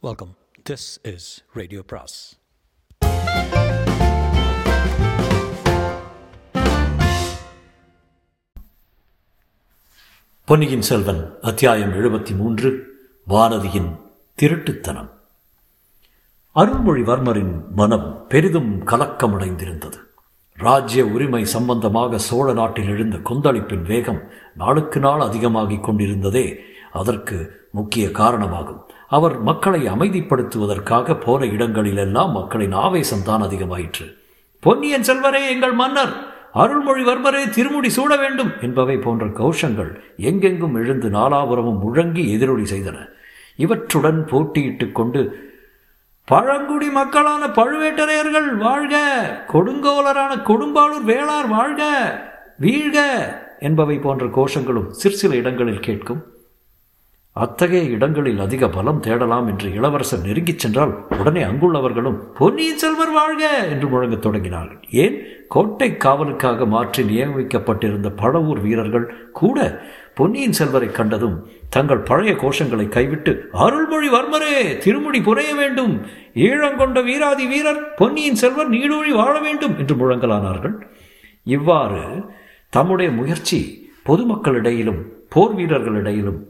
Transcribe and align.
Welcome 0.00 0.34
this 0.70 1.14
is 1.14 1.44
radio 1.52 1.82
bros 1.86 2.38
Ponniyin 10.44 10.82
Selvan 10.82 11.34
அத்தியாயம் 11.40 11.92
எழுபத்தி 11.92 12.36
மூன்று 12.36 12.86
வானதியின் 13.28 13.90
திருட்டுத்தனம். 14.42 15.10
அருள்மொழிவர்மரின் 16.54 17.62
மனம் 17.74 18.26
பெரிதும் 18.28 18.86
கலக்கமடைந்திருந்தது. 18.86 19.96
ராஜ்ய 20.54 21.04
உரிமை 21.04 21.44
சம்பந்தமாக 21.44 22.18
சோழ 22.18 22.52
நாட்டில் 22.52 22.88
எழுந்த 22.88 23.16
கொந்தளிப்பின் 23.16 23.82
வேகம் 23.82 24.22
நாளுக்கு 24.54 25.00
நாள் 25.00 25.20
அதிகமாகிக் 25.20 25.84
கொண்டிருந்ததே 25.84 26.60
அதற்கு 26.98 27.68
முக்கிய 27.72 28.10
காரணமாகும். 28.10 28.80
அவர் 29.08 29.40
மக்களை 29.40 29.80
அமைதிப்படுத்துவதற்காக 29.88 31.20
போன 31.20 31.44
இடங்களிலெல்லாம் 31.46 32.32
மக்களின் 32.32 32.74
ஆவேசம்தான் 32.74 33.42
அதிகமாயிற்று. 33.42 34.06
பொன்னியின் 34.62 35.02
செல்வரே 35.02 35.48
எங்கள் 35.48 35.72
மன்னர்! 35.72 36.14
அருள்மொழிவர்மரே 36.54 37.50
திருமுடி 37.50 37.90
சூட 37.90 38.16
வேண்டும்! 38.16 38.52
என்பவை 38.60 38.96
போன்ற 38.96 39.26
கோஷங்கள் 39.26 39.90
எங்கெங்கும் 40.16 40.74
எழுந்து 40.74 41.08
நாலாபுரமும் 41.10 41.82
முழங்கி 41.84 42.24
எதிரொலி 42.28 42.62
செய்தன. 42.62 42.96
இவற்றுடன் 43.56 44.20
போட்டியிட்டுக் 44.24 44.94
கொண்டு 44.94 45.22
பழங்குடி 46.28 46.88
மக்களான 46.90 47.46
பழுவேட்டரையர்கள் 47.46 48.56
வாழ்க! 48.56 48.94
கொடுங்கோலரான 49.52 50.32
கொடும்பாளூர் 50.44 51.06
வேளார் 51.06 51.48
வாழ்க! 51.48 51.82
வீழ்க! 52.60 52.98
என்பவை 53.60 53.98
போன்ற 53.98 54.26
கோஷங்களும் 54.26 54.90
சிற்சில 54.94 55.36
இடங்களில் 55.36 55.80
கேட்கும். 55.80 56.20
அத்தகைய 57.38 57.82
இடங்களில் 57.88 58.40
அதிக 58.40 58.68
பலம் 58.68 59.00
தேடலாம் 59.00 59.48
என்று 59.48 59.68
இளவரசர் 59.74 60.24
நெருங்கிச் 60.24 60.58
சென்றால் 60.58 60.92
உடனே 61.18 61.42
அங்குள்ளவர்களும் 61.42 62.18
பொன்னியின் 62.34 62.76
செல்வர் 62.76 63.12
வாழ்க! 63.12 63.42
என்று 63.68 63.86
முழங்கத் 63.88 64.24
தொடங்கினார்கள். 64.24 64.80
ஏன்? 64.94 65.16
கோட்டை 65.48 65.96
காவலுக்காக 65.96 66.66
மாற்றி 66.66 67.02
நியமிக்கப்பட்டிருந்த 67.04 68.08
பழவூர் 68.16 68.60
வீரர்கள் 68.60 69.06
கூட 69.32 69.58
பொன்னியின் 70.14 70.52
செல்வரை 70.52 70.90
கண்டதும் 70.90 71.36
தங்கள் 71.68 72.02
பழைய 72.02 72.32
கோஷங்களை 72.34 72.88
கைவிட்டு 72.88 73.32
அருள்மொழி 73.58 74.08
வர்மரே 74.08 74.52
திருமுடி 74.78 75.20
புரைய 75.20 75.54
வேண்டும்! 75.54 75.94
ஈழங்கொண்ட 76.40 77.04
வீராதி 77.04 77.46
வீரர் 77.46 77.82
பொன்னியின் 77.96 78.34
செல்வர் 78.34 78.70
நீடூழி 78.70 79.12
வாழ 79.12 79.40
வேண்டும்! 79.40 79.78
என்று 79.78 79.94
முழங்கலானார்கள். 79.94 80.76
இவ்வாறு 81.46 82.02
தம்முடைய 82.72 83.10
முயற்சி 83.10 83.58
பொதுமக்களிடையிலும் 84.06 85.02
போர் 85.28 85.54
வீரர்களிடையிலும் 85.54 86.40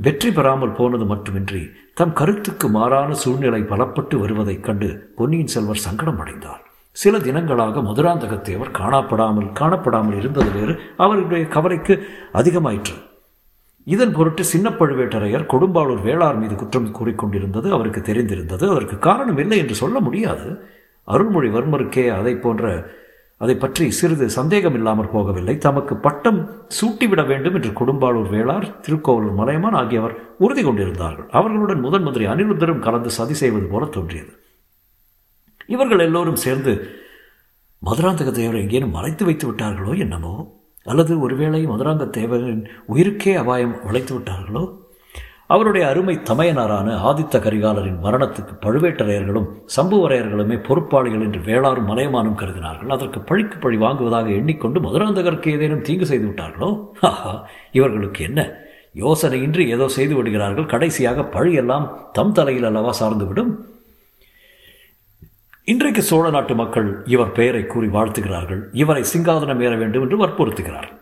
வெற்றி 0.00 0.28
பெறாமல் 0.32 0.72
போனது 0.72 1.04
மட்டுமின்றி 1.04 1.62
தம் 1.94 2.12
கருத்துக்கு 2.12 2.68
மாறான 2.68 3.14
சூழ்நிலை 3.14 3.62
பலப்பட்டு 3.62 4.16
வருவதைக் 4.18 4.64
கண்டு 4.64 4.88
பொன்னியின் 5.16 5.52
செல்வர் 5.54 5.84
சங்கடம் 5.86 6.18
அடைந்தார் 6.18 6.62
சில 6.96 7.18
தினங்களாக 7.18 7.82
மதுராந்தகத்தேவர் 7.82 8.70
காணப்படாமல் 8.78 9.50
காணப்படாமல் 9.60 10.16
இருந்தது 10.16 10.50
வேறு. 10.50 10.74
அவருடைய 10.96 11.46
கவலைக்கு 11.48 11.94
அதிகமாயிற்று. 12.32 12.96
இதன் 13.86 14.12
பொருட்டு 14.12 14.44
சின்ன 14.44 14.70
பழுவேட்டரையர் 14.70 15.46
கொடும்பாளூர் 15.52 16.02
வேளார் 16.04 16.38
மீது 16.38 16.54
குற்றம் 16.54 16.94
கூறிக்கொண்டிருந்தது 16.94 17.68
அவருக்கு 17.70 18.00
தெரிந்திருந்தது. 18.00 18.64
அதற்கு 18.70 18.98
காரணம் 18.98 19.38
இல்லை 19.38 19.58
என்று 19.58 19.74
சொல்ல 19.74 20.00
முடியாது. 20.00 20.48
அருள்மொழிவர்மருக்கே 21.08 22.18
அதை 22.18 22.34
போன்ற 22.36 22.64
அதை 23.40 23.54
பற்றி 23.54 23.90
சிறிது 23.90 24.30
சந்தேகம் 24.30 24.74
இல்லாமற் 24.74 25.14
போகவில்லை. 25.14 25.58
தமக்கு 25.58 25.96
பட்டம் 25.96 26.50
சூட்டிவிட 26.80 27.26
வேண்டும் 27.26 27.54
என்று 27.54 27.70
கொடும்பாளூர் 27.70 28.30
வேளார் 28.30 28.80
திருக்கோவலூர் 28.80 29.34
மலையமான் 29.34 29.72
ஆகியவர் 29.72 30.14
உறுதி 30.38 30.62
கொண்டிருந்தார்கள். 30.62 31.28
அவர்களுடன் 31.30 31.80
முதன் 31.80 32.02
மந்திரி 32.02 32.26
அனிருத்தரும் 32.26 32.78
கலந்து 32.78 33.10
சதி 33.10 33.34
செய்வது 33.34 33.66
போல 33.66 33.86
தோன்றியது. 33.86 34.32
இவர்கள் 35.66 35.98
எல்லோரும் 35.98 36.36
சேர்ந்து 36.36 36.72
மதுராந்தக 37.82 38.30
தேவரை 38.30 38.60
எங்கேனும் 38.60 38.90
மறைத்து 38.90 39.24
வைத்து 39.24 39.52
விட்டார்களோ 39.52 39.98
என்னமோ? 39.98 40.34
அல்லது 40.82 41.20
ஒருவேளை 41.20 41.66
மதுராந்த 41.66 42.10
தேவரின் 42.18 42.62
உயிருக்கே 42.88 43.34
அபாயம் 43.34 43.74
வளைத்து 43.84 44.18
விட்டார்களோ? 44.18 44.79
அவருடைய 45.54 45.84
அருமை 45.88 46.14
தமையனாரான 46.30 46.88
ஆதித்த 47.10 47.36
கரிகாலரின் 47.44 48.00
மரணத்துக்கு 48.04 48.54
பழுவேட்டரையர்களும் 48.64 49.48
சம்புவரையர்களுமே 49.76 50.56
பொறுப்பாளிகள் 50.68 51.24
என்று 51.26 51.40
வேளாறும் 51.40 51.88
மலையமானும் 51.90 52.36
கருதினார்கள். 52.40 52.92
அதற்கு 52.96 53.20
பழிக்கு 53.20 53.58
பழி 53.58 53.76
வாங்குவதாக 53.76 54.30
எண்ணிக்கொண்டு 54.30 54.80
மதுராந்தகருக்கு 54.80 55.54
ஏதேனும் 55.54 55.82
தீங்கு 55.82 56.06
செய்து 56.06 56.28
விட்டார்களோ? 56.28 56.70
ஆஹா 57.00 57.32
இவர்களுக்கு 57.72 58.24
என்ன? 58.24 58.40
யோசனையின்றி 58.94 59.66
ஏதோ 59.68 59.88
செய்து 59.88 60.14
விடுகிறார்கள். 60.14 60.70
கடைசியாக 60.74 61.26
பழியெல்லாம் 61.36 61.88
தம் 62.12 62.32
தலையில் 62.32 62.68
அல்லவா 62.70 62.94
சார்ந்துவிடும் 63.00 63.52
இன்றைக்கு 65.64 66.02
சோழ 66.02 66.30
நாட்டு 66.30 66.54
மக்கள் 66.54 66.88
இவர் 67.06 67.32
பெயரை 67.32 67.66
கூறி 67.66 67.86
வாழ்த்துகிறார்கள். 67.86 68.62
இவரை 68.72 69.04
சிங்காதனம் 69.12 69.62
ஏற 69.62 69.74
வேண்டும் 69.76 70.02
என்று 70.02 70.26
வற்புறுத்துகிறார்கள் 70.26 70.99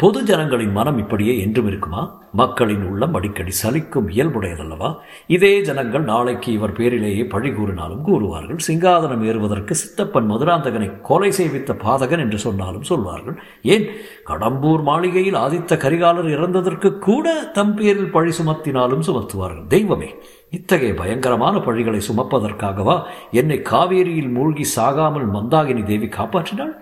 பொது 0.00 0.22
ஜனங்களின் 0.22 0.72
மனம் 0.72 0.98
இப்படியே 0.98 1.40
என்றும் 1.40 1.66
இருக்குமா? 1.66 2.20
மக்களின் 2.32 2.84
உள்ளம் 2.86 3.14
அடிக்கடி 3.14 3.52
சலிக்கும் 3.62 4.08
இயல்புடையதல்லவா? 4.08 4.94
இதே 5.26 5.60
ஜனங்கள் 5.60 6.02
நாளைக்கு 6.02 6.52
இவர் 6.52 6.72
பேரிலேயே 6.72 7.24
பழி 7.24 7.50
கூறினாலும் 7.52 8.04
கூறுவார்கள். 8.06 8.60
சிங்காதனம் 8.66 9.24
ஏறுவதற்கு 9.24 9.74
சித்தப்பன் 9.74 10.30
மதுராந்தகனை 10.30 11.00
கொலை 11.00 11.30
செய்வித்த 11.30 11.74
பாதகன் 11.84 12.18
என்று 12.18 12.38
சொன்னாலும் 12.38 12.82
சொல்வார்கள். 12.82 13.38
ஏன்? 13.62 13.86
கடம்பூர் 14.26 14.82
மாளிகையில் 14.82 15.34
ஆதித்த 15.34 15.76
கரிகாலர் 15.76 16.32
இறந்ததற்கு 16.36 16.98
கூட 16.98 17.34
தம் 17.52 17.74
பேரில் 17.74 18.10
பழி 18.10 18.32
சுமத்தினாலும் 18.42 19.06
சுமத்துவார்கள். 19.06 19.66
தெய்வமே 19.66 20.14
இத்தகைய 20.50 20.94
பயங்கரமான 20.94 21.58
பழிகளை 21.58 22.00
சுமப்பதற்காகவா 22.10 23.02
என்னை 23.30 23.60
காவேரியில் 23.70 24.30
மூழ்கி 24.30 24.66
சாகாமல் 24.76 25.26
மந்தாகினி 25.34 25.82
தேவி 25.82 26.06
காப்பாற்றினாள்? 26.06 26.74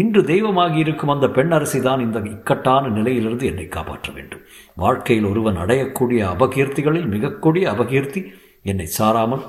இன்று 0.00 0.20
தெய்வமாகி 0.30 0.78
இருக்கும் 0.84 1.12
அந்த 1.14 1.26
பெண் 1.36 1.52
அரசி 1.56 1.78
தான் 1.80 2.04
இந்த 2.06 2.18
இக்கட்டான 2.34 2.90
நிலையிலிருந்து 2.96 3.44
என்னை 3.50 3.66
காப்பாற்ற 3.76 4.08
வேண்டும். 4.16 4.42
வாழ்க்கையில் 4.82 5.28
ஒருவன் 5.30 5.60
அடையக்கூடிய 5.64 6.20
அபகீர்த்திகளில் 6.32 7.10
மிகக்கூடிய 7.14 7.64
அபகீர்த்தி 7.74 8.22
என்னை 8.62 8.86
சாராமல் 8.98 9.44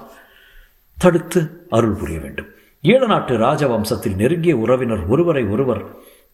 தடுத்து 0.97 1.41
அருள் 1.69 1.97
புரிய 2.01 2.19
வேண்டும். 2.19 2.49
ஈழ 2.83 3.01
நாட்டு 3.07 3.33
ராஜவம்சத்தில் 3.37 4.19
நெருங்கிய 4.21 4.53
உறவினர் 4.57 5.03
ஒருவரை 5.07 5.43
ஒருவர் 5.53 5.83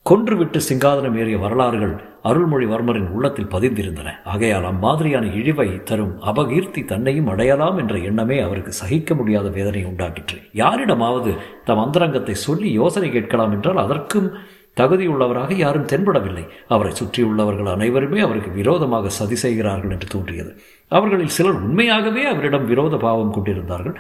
கொன்றுவிட்டு 0.06 0.60
சிங்காதனம் 0.70 1.18
ஏறிய 1.18 1.38
வரலாறுகள் 1.38 1.94
அருள்மொழிவர்மரின் 2.24 3.12
உள்ளத்தில் 3.12 3.50
பதிந்திருந்தன. 3.52 4.10
ஆகையால் 4.24 4.64
அம்மாதிரியான 4.64 5.26
இழிவை 5.34 5.84
தரும் 5.84 6.12
அபகீர்த்தி 6.22 6.86
தன்னையும் 6.86 7.28
அடையலாம் 7.28 7.78
என்ற 7.78 7.98
எண்ணமே 7.98 8.40
அவருக்கு 8.40 8.72
சகிக்க 8.72 9.16
முடியாத 9.16 9.50
வேதனை 9.50 9.86
உண்டாக்கிற்று. 9.86 10.38
யாரிடமாவது 10.52 11.34
தம் 11.66 11.78
அந்தரங்கத்தை 11.78 12.36
சொல்லி 12.36 12.72
யோசனை 12.72 13.12
கேட்கலாம் 13.12 13.52
என்றால் 13.52 13.78
அதற்கும் 13.78 14.28
தகுதியுள்ளவராக 14.78 15.54
யாரும் 15.54 15.88
தென்படவில்லை. 15.88 16.46
அவரை 16.68 16.94
சுற்றியுள்ளவர்கள் 16.94 17.74
அனைவருமே 17.74 18.20
அவருக்கு 18.20 18.52
விரோதமாக 18.52 19.10
சதி 19.10 19.36
செய்கிறார்கள் 19.36 19.92
என்று 19.92 20.08
தோன்றியது. 20.08 20.54
அவர்களில் 20.88 21.36
சிலர் 21.40 21.64
உண்மையாகவே 21.64 22.26
அவரிடம் 22.26 22.66
விரோத 22.66 22.98
பாவம் 22.98 23.32
கொண்டிருந்தார்கள். 23.32 23.98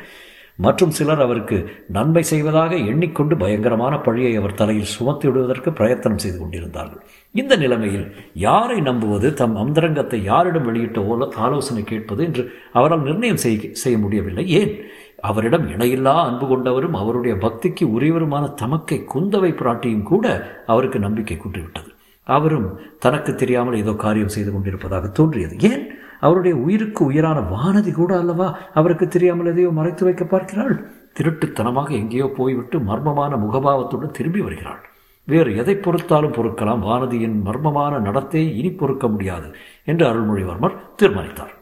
மற்றும் 0.55 0.91
சிலர் 0.91 1.21
அவருக்கு 1.21 1.69
நன்மை 1.87 2.23
செய்வதாக 2.23 2.75
எண்ணிக்கொண்டு 2.75 3.37
பயங்கரமான 3.37 3.99
பழியை 3.99 4.35
அவர் 4.35 4.53
தலையில் 4.53 4.83
சுமத்தி 4.83 5.27
விடுவதற்கு 5.27 5.73
பிரயத்தனம் 5.73 6.17
செய்து 6.17 6.39
கொண்டிருந்தார்கள். 6.39 7.03
இந்த 7.31 7.55
நிலைமையில் 7.55 8.15
யாரை 8.33 8.81
நம்புவது 8.81 9.33
தம் 9.33 9.55
அந்தரங்கத்தை 9.55 10.23
யாரிடம் 10.23 10.63
வெளியிட்ட 10.63 11.01
ஓல 11.01 11.33
ஆலோசனை 11.35 11.83
கேட்பது 11.83 12.23
என்று 12.23 12.53
அவரால் 12.73 13.01
நிர்ணயம் 13.01 13.37
செய்ய 13.37 13.69
செய்ய 13.71 13.97
முடியவில்லை. 13.97 14.47
ஏன்? 14.47 14.81
அவரிடம் 15.21 15.69
இணையில்லா 15.69 16.13
அன்பு 16.23 16.45
கொண்டவரும் 16.45 16.91
அவருடைய 16.91 17.35
பக்திக்கு 17.35 17.81
உரியவருமான 17.81 18.53
தமக்கை 18.53 19.05
குந்தவை 19.15 19.51
பிராட்டியும் 19.51 20.03
கூட 20.03 20.55
அவருக்கு 20.67 20.99
நம்பிக்கை 20.99 21.37
கூட்டிவிட்டது. 21.37 21.89
அவரும் 22.23 22.79
தனக்கு 22.99 23.35
தெரியாமல் 23.35 23.75
ஏதோ 23.75 23.91
காரியம் 23.91 24.29
செய்து 24.29 24.51
கொண்டிருப்பதாக 24.51 25.07
தோன்றியது. 25.07 25.55
ஏன்? 25.59 25.93
அவருடைய 26.25 26.55
உயிருக்கு 26.65 27.01
உயிரான 27.09 27.39
வானதி 27.53 27.91
கூட 27.91 28.11
அல்லவா 28.21 28.47
அவருக்கு 28.79 29.05
தெரியாமல் 29.07 29.49
எதையோ 29.51 29.69
மறைத்து 29.79 30.03
வைக்க 30.07 30.23
பார்க்கிறாள்? 30.25 30.75
திருட்டுத்தனமாக 31.17 31.89
எங்கேயோ 32.01 32.27
போய்விட்டு 32.37 32.77
மர்மமான 32.89 33.37
முகபாவத்துடன் 33.37 34.15
திரும்பி 34.17 34.41
வருகிறாள். 34.41 34.81
வேறு 35.27 35.51
எதை 35.61 35.75
பொறுத்தாலும் 35.77 36.35
பொறுக்கலாம். 36.37 36.81
வானதியின் 36.89 37.35
மர்மமான 37.47 37.99
நடத்தை 37.99 38.43
இனி 38.59 38.71
பொறுக்க 38.71 39.07
முடியாது 39.07 39.49
என்று 39.91 40.03
அருள்மொழிவர்மர் 40.09 40.79
தீர்மானித்தார். 40.95 41.53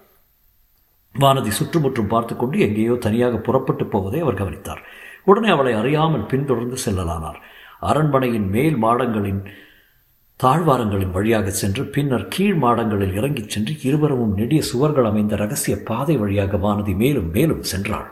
வானதி 1.15 1.51
சுற்றுமுற்றும் 1.51 2.11
பார்த்து 2.13 2.33
கொண்டு 2.35 2.57
எங்கேயோ 2.59 2.93
தனியாக 3.05 3.37
புறப்பட்டு 3.47 3.85
போவதை 3.85 4.19
அவர் 4.21 4.39
கவனித்தார். 4.41 4.81
உடனே 5.23 5.49
அவளை 5.49 5.73
அறியாமல் 5.73 6.29
பின்தொடர்ந்து 6.31 6.77
செல்லலானார். 6.85 7.39
அரண்மனையின் 7.89 8.47
மேல் 8.49 8.77
மாடங்களின் 8.77 9.41
தாழ்வாரங்களின் 10.41 11.11
வழியாக 11.15 11.49
சென்று 11.49 11.83
பின்னர் 11.95 12.27
கீழ் 12.27 12.55
மாடங்களில் 12.61 13.17
இறங்கிச் 13.17 13.49
சென்று 13.53 13.73
இருவரும் 13.87 14.31
நெடிய 14.39 14.61
சுவர்கள் 14.61 15.09
அமைந்த 15.09 15.35
ரகசிய 15.35 15.75
பாதை 15.89 16.15
வழியாக 16.17 16.57
வானதி 16.57 16.93
மேலும் 17.01 17.27
மேலும் 17.35 17.61
சென்றாள். 17.71 18.07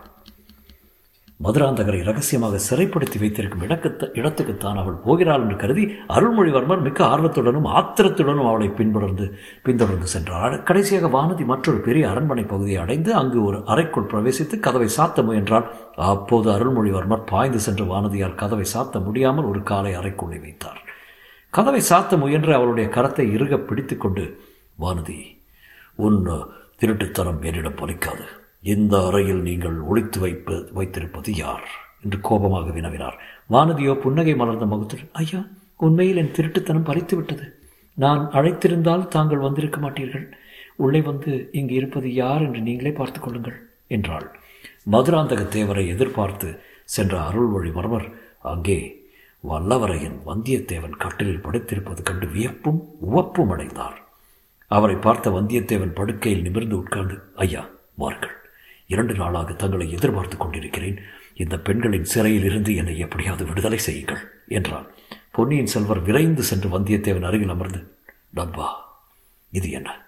மதுராந்தகரை 1.45 2.01
ரகசியமாக 2.09 2.59
சிறைப்படுத்தி 2.67 3.17
வைத்திருக்கும் 3.19 3.63
இடக்கு 3.67 3.89
இடத்துக்குத்தான் 4.19 4.79
அவள் 4.81 4.99
போகிறாள் 5.05 5.43
என்று 5.43 5.55
கருதி 5.55 5.85
அருள்மொழிவர்மர் 6.15 6.83
மிக்க 6.87 7.05
ஆர்வத்துடனும் 7.05 7.69
ஆத்திரத்துடனும் 7.79 8.49
அவளை 8.49 8.69
பின்தொடர்ந்து 8.79 9.27
பின்தொடர்ந்து 9.63 10.09
சென்றாள். 10.15 10.57
கடைசியாக 10.63 11.09
வானதி 11.17 11.45
மற்றொரு 11.45 11.81
பெரிய 11.87 12.09
அரண்மனை 12.09 12.43
பகுதியை 12.43 12.81
அடைந்து 12.83 13.13
அங்கு 13.13 13.39
ஒரு 13.43 13.59
அறைக்குள் 13.65 14.09
பிரவேசித்து 14.13 14.59
கதவை 14.59 14.89
சாத்த 14.97 15.25
முயன்றால் 15.29 15.67
அப்போது 16.11 16.49
அருள்மொழிவர்மர் 16.57 17.27
பாய்ந்து 17.33 17.61
சென்ற 17.67 17.83
வானதியால் 17.93 18.39
கதவை 18.43 18.67
சாத்த 18.75 19.03
முடியாமல் 19.07 19.45
ஒரு 19.45 19.63
காலை 19.63 19.93
அறைக்குள்ளே 19.93 20.39
வைத்தார். 20.45 20.81
கதவை 21.53 21.81
சாத்த 21.89 22.17
முயன்று 22.17 22.53
அவளுடைய 22.53 22.89
கரத்தை 22.95 23.25
இறுக 23.35 23.53
பிடித்து 23.59 23.97
கொண்டு 23.97 24.23
வானதி 24.79 25.19
உன் 25.95 26.19
திருட்டுத்தனம் 26.81 27.41
என்னிடம் 27.41 27.79
பலிக்காது. 27.81 28.25
இந்த 28.73 28.93
அறையில் 29.07 29.41
நீங்கள் 29.41 29.77
ஒழித்து 29.79 30.19
வைப்பு 30.19 30.55
வைத்திருப்பது 30.73 31.29
யார்? 31.35 31.65
என்று 32.03 32.17
கோபமாக 32.21 32.67
வினவினார். 32.71 33.17
வானதியோ 33.49 33.93
புன்னகை 33.93 34.35
மலர்ந்த 34.35 34.65
முகத்தில் 34.65 35.05
ஐயா 35.11 35.41
உண்மையில் 35.79 36.17
என் 36.17 36.35
திருட்டுத்தனம் 36.37 36.87
பறித்து 36.89 37.15
விட்டது 37.15 37.45
நான் 37.97 38.23
அழைத்திருந்தால் 38.31 39.07
தாங்கள் 39.07 39.45
வந்திருக்க 39.45 39.79
மாட்டீர்கள். 39.79 40.25
உள்ளே 40.75 41.01
வந்து 41.01 41.31
இங்கு 41.51 41.73
இருப்பது 41.73 42.09
யார் 42.13 42.41
என்று 42.41 42.61
நீங்களே 42.61 42.91
பார்த்து 42.91 43.19
கொள்ளுங்கள் 43.19 43.57
என்றாள். 43.87 44.27
மதுராந்தக 44.91 45.41
தேவரை 45.55 45.85
எதிர்பார்த்து 45.87 46.49
சென்ற 46.95 47.13
அருள்மொழிவர்மர் 47.29 48.07
அங்கே 48.53 48.79
வல்லவரையன் 49.43 50.17
வந்தியத்தேவன் 50.25 50.97
கட்டிலில் 50.97 51.43
படுத்திருப்பது 51.43 52.01
கண்டு 52.03 52.27
வியப்பும் 52.27 52.79
உவப்பும் 53.11 53.51
அடைந்தார். 53.51 54.07
அவரை 54.67 54.95
பார்த்த 54.95 55.29
வந்தியத்தேவன் 55.29 55.95
படுக்கையில் 55.95 56.41
நிமிர்ந்து 56.41 56.77
உட்கார்ந்து 56.77 57.21
ஐயா 57.35 57.69
வார்கள் 57.95 58.35
இரண்டு 58.87 59.13
நாளாக 59.13 59.53
தங்களை 59.53 59.91
எதிர்பார்த்து 59.91 60.37
கொண்டிருக்கிறேன். 60.37 60.99
இந்த 61.35 61.59
பெண்களின் 61.59 62.03
சிறையில் 62.03 62.43
இருந்து 62.43 62.75
என்னை 62.75 62.97
எப்படியாவது 62.97 63.45
விடுதலை 63.45 63.77
செய்யுங்கள் 63.77 64.21
என்றான். 64.47 64.87
பொன்னியின் 65.31 65.65
செல்வர் 65.65 66.01
விரைந்து 66.01 66.43
சென்று 66.43 66.79
வந்தியத்தேவன் 66.79 67.25
அருகில் 67.25 67.49
அமர்ந்து 67.49 67.95
நண்பா 68.29 68.67
இது 69.51 69.71
என்ன? 69.71 70.05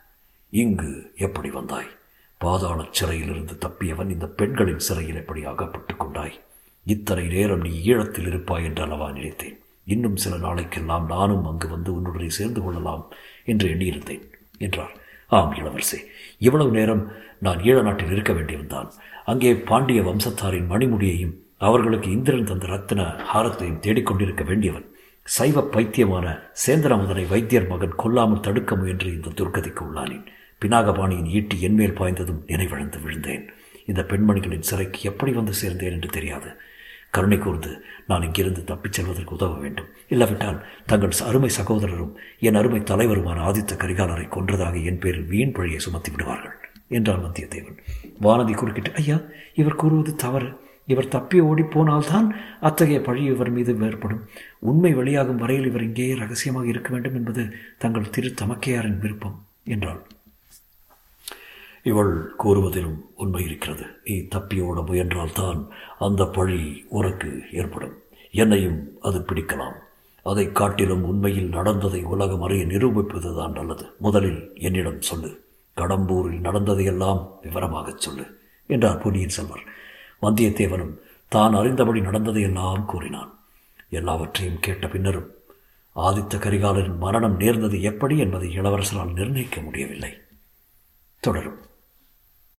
இங்கு 0.50 1.14
எப்படி 1.16 1.50
வந்தாய்? 1.50 1.90
பாதாள 2.38 2.86
சிறையிலிருந்து 2.92 3.54
தப்பியவன் 3.54 4.10
இந்த 4.10 4.28
பெண்களின் 4.28 4.80
சிறையில் 4.80 5.16
எப்படி 5.16 5.44
அகப்பட்டு 5.44 5.96
கொண்டாய்? 5.96 6.40
இத்தனை 6.86 7.26
நேரம் 7.28 7.62
நீ 7.62 7.72
ஈழத்தில் 7.86 8.28
இருப்பாய் 8.28 8.64
என்று 8.64 8.86
அளவா 8.86 9.08
நினைத்தேன். 9.12 9.58
இன்னும் 9.84 10.16
சில 10.16 10.36
நாளைக்கெல்லாம் 10.36 11.06
நானும் 11.06 11.46
அங்கு 11.46 11.68
வந்து 11.68 11.90
உன்னுடனே 11.94 12.28
சேர்ந்து 12.28 12.62
கொள்ளலாம் 12.62 13.04
என்று 13.46 13.68
எண்ணியிருந்தேன் 13.70 14.24
என்றார் 14.58 14.96
ஆம் 15.28 15.54
இளவரசே 15.54 16.00
இவ்வளவு 16.38 16.72
நேரம் 16.72 17.04
நான் 17.40 17.60
ஈழ 17.60 17.82
நாட்டில் 17.82 18.12
இருக்க 18.12 18.34
வேண்டியிருந்தான் 18.34 18.90
அங்கே 19.26 19.52
பாண்டிய 19.70 20.02
வம்சத்தாரின் 20.02 20.72
மணிமுடியையும் 20.72 21.36
அவர்களுக்கு 21.58 22.12
இந்திரன் 22.12 22.44
தந்த 22.44 22.68
ரத்தின 22.68 23.02
ஹாரத்தையும் 23.34 23.82
தேடிக்கொண்டிருக்க 23.82 24.44
வேண்டியவன் 24.46 24.88
சைவ 25.26 25.62
பைத்தியமான 25.62 26.28
சேந்திரமுதனை 26.66 27.28
வைத்தியர் 27.28 27.68
மகன் 27.68 27.96
கொல்லாமல் 27.96 28.40
தடுக்க 28.40 28.76
முயன்று 28.76 29.10
இந்த 29.14 29.30
துர்க்கதிக்கு 29.30 29.82
உள்ளானேன். 29.88 30.26
பினாகபாணியின் 30.62 31.30
ஈட்டி 31.30 31.62
என்மேல் 31.62 31.98
பாய்ந்ததும் 32.00 32.42
நினைவிழந்து 32.48 33.00
விழுந்தேன். 33.02 33.46
இந்த 33.86 34.02
பெண்மணிகளின் 34.02 34.68
சிறைக்கு 34.70 35.02
எப்படி 35.04 35.32
வந்து 35.32 35.54
சேர்ந்தேன் 35.62 35.96
என்று 35.98 36.10
தெரியாது. 36.10 36.50
கருணை 37.12 37.38
கூர்ந்து 37.38 37.72
நான் 38.08 38.24
இங்கிருந்து 38.24 38.64
தப்பிச் 38.64 38.92
செல்வதற்கு 38.92 39.34
உதவ 39.34 39.58
வேண்டும். 39.58 39.90
இல்லாவிட்டால் 40.08 40.66
தங்கள் 40.86 41.22
அருமை 41.26 41.50
சகோதரரும் 41.62 42.14
என் 42.40 42.56
அருமை 42.56 42.80
தலைவருமான 42.80 43.40
ஆதித்த 43.50 43.74
கரிகாலரை 43.76 44.28
கொன்றதாக 44.28 44.86
என் 44.86 45.00
பேரில் 45.00 45.26
வீண் 45.26 45.52
பழியை 45.52 45.80
சுமத்தி 45.80 46.12
விடுவார்கள் 46.12 46.58
என்றான் 46.88 47.24
வந்தியத்தேவன். 47.26 47.78
வானதி 48.22 48.56
குறுக்கிட்டு 48.56 48.94
ஐயா 48.94 49.18
இவர் 49.54 49.76
கூறுவது 49.76 50.16
தவறு. 50.16 50.50
இவர் 50.86 51.08
தப்பி 51.08 51.42
ஓடிப்போனால்தான் 51.42 52.28
அத்தகைய 52.62 53.02
பழி 53.02 53.24
இவர் 53.24 53.52
மீது 53.52 53.78
ஏற்படும். 53.82 54.26
உண்மை 54.60 54.94
வெளியாகும் 54.94 55.38
வரையில் 55.38 55.66
இவர் 55.66 55.84
இங்கேயே 55.84 56.16
ரகசியமாக 56.16 56.68
இருக்க 56.68 56.90
வேண்டும் 56.90 57.16
என்பது 57.16 57.54
தங்கள் 57.78 58.10
திரு 58.10 58.34
தமக்கையாரின் 58.42 59.00
விருப்பம் 59.00 59.46
என்றாள். 59.64 60.02
இவள் 61.84 62.34
கூறுவதிலும் 62.40 62.98
உண்மை 63.16 63.44
இருக்கிறது. 63.44 63.86
நீ 64.04 64.16
தப்பியோட 64.16 64.86
முயன்றால்தான் 64.86 65.68
அந்த 66.00 66.26
பழி 66.26 66.86
உனக்கு 66.90 67.44
ஏற்படும். 67.52 67.94
என்னையும் 68.32 68.98
அது 69.02 69.20
பிடிக்கலாம். 69.20 69.74
அதை 70.24 70.52
காட்டிலும் 70.52 71.04
உண்மையில் 71.04 71.50
நடந்ததை 71.50 72.04
உலகம் 72.04 72.42
அறிய 72.42 72.66
நிரூபிப்பதுதான் 72.66 73.52
நல்லது. 73.52 73.86
முதலில் 74.00 74.52
என்னிடம் 74.56 75.02
சொல்லு. 75.02 75.44
கடம்பூரில் 75.78 76.40
நடந்ததையெல்லாம் 76.40 77.40
விவரமாகச் 77.42 78.00
சொல்லு 78.00 78.40
என்றார் 78.68 79.02
பொன்னியின் 79.02 79.30
செல்வர். 79.30 79.64
வந்தியத்தேவனும் 80.22 80.98
தான் 81.28 81.56
அறிந்தபடி 81.56 82.02
நடந்ததையெல்லாம் 82.02 82.86
கூறினான். 82.86 83.40
எல்லாவற்றையும் 83.90 84.60
கேட்ட 84.60 84.88
பின்னரும் 84.88 85.32
ஆதித்த 85.96 86.38
கரிகாலரின் 86.38 86.98
மரணம் 86.98 87.36
நேர்ந்தது 87.36 87.82
எப்படி 87.82 88.18
என்பதை 88.18 88.60
இளவரசரால் 88.60 89.14
நிர்ணயிக்க 89.14 89.62
முடியவில்லை. 89.62 90.14
தொடரும். 91.20 91.70